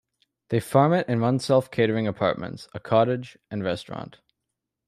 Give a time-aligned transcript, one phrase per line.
[0.49, 4.19] They farm it and run self-catering apartments, a cottage, and restaurant.